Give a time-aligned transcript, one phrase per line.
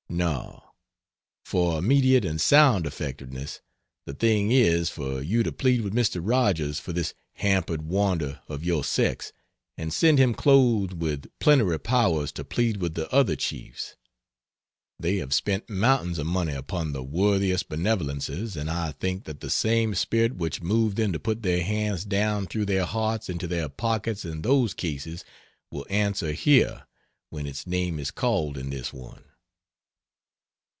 [0.13, 0.73] No,
[1.45, 3.61] for immediate and sound effectiveness,
[4.05, 6.19] the thing is for you to plead with Mr.
[6.21, 9.31] Rogers for this hampered wonder of your sex,
[9.77, 13.95] and send him clothed with plenary powers to plead with the other chiefs
[14.99, 19.49] they have spent mountains of money upon the worthiest benevolences, and I think that the
[19.49, 23.69] same spirit which moved them to put their hands down through their hearts into their
[23.69, 25.23] pockets in those cases
[25.71, 26.85] will answer "Here!"
[27.29, 29.23] when its name is called in this one.